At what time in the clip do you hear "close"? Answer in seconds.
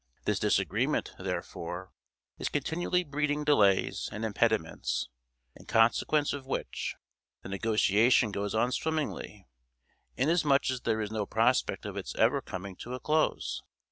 12.99-13.61